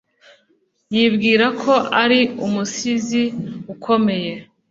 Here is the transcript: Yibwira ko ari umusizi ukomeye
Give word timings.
Yibwira 0.93 1.45
ko 1.61 1.73
ari 2.01 2.19
umusizi 2.45 3.23
ukomeye 3.73 4.31